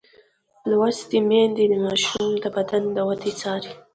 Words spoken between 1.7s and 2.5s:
د ماشوم د